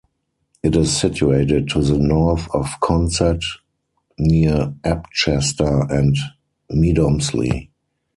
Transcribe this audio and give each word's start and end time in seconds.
It 0.63 0.75
is 0.75 0.97
situated 0.97 1.67
to 1.69 1.81
the 1.83 1.99
north 1.99 2.49
of 2.55 2.65
Consett, 2.81 3.43
near 4.17 4.73
Ebchester 4.83 5.81
and 5.93 6.15
Medomsley. 6.71 7.69